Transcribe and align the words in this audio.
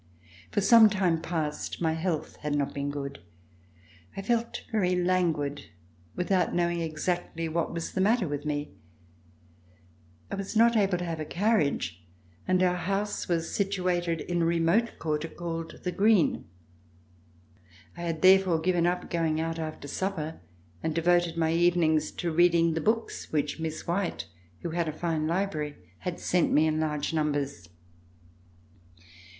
For 0.49 0.61
some 0.61 0.89
time 0.89 1.21
past 1.21 1.79
my 1.79 1.93
health 1.93 2.37
had 2.37 2.55
not 2.55 2.73
been 2.73 2.89
good. 2.89 3.19
I 4.17 4.23
felt 4.23 4.63
very 4.71 4.95
languid, 4.95 5.67
without 6.15 6.55
knowing 6.55 6.81
exactly 6.81 7.47
what 7.47 7.71
was 7.71 7.91
the 7.91 8.01
matter 8.01 8.27
with 8.27 8.43
me. 8.43 8.71
I 10.31 10.35
was 10.37 10.55
not 10.55 10.75
able 10.75 10.97
to 10.97 11.05
have 11.05 11.19
a 11.19 11.23
carriage, 11.23 12.03
and 12.47 12.63
our 12.63 12.77
house 12.77 13.27
was 13.27 13.53
situated 13.53 14.21
in 14.21 14.41
a 14.41 14.45
remote 14.45 14.97
quarter 14.97 15.27
called 15.27 15.81
"The 15.83 15.91
Green." 15.91 16.45
I 17.95 18.01
had 18.01 18.23
therefore 18.23 18.59
given 18.59 18.87
up 18.87 19.07
going 19.07 19.39
out 19.39 19.59
after 19.59 19.87
supper 19.87 20.41
and 20.81 20.95
devoted 20.95 21.37
my 21.37 21.51
evenings 21.53 22.09
to 22.13 22.31
reading 22.31 22.73
the 22.73 22.81
books 22.81 23.31
which 23.31 23.59
Miss 23.59 23.85
White, 23.85 24.25
who 24.63 24.71
had 24.71 24.87
a 24.89 24.93
fine 24.93 25.27
library, 25.27 25.75
had 25.99 26.19
sent 26.19 26.51
me 26.51 26.65
in 26.65 26.79
large 26.79 27.13
numbers. 27.13 27.69